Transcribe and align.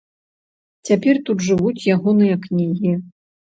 Цяпер 0.89 1.15
тут 1.29 1.45
жывуць 1.49 1.85
ягоныя 1.99 2.35
кнігі. 2.49 2.99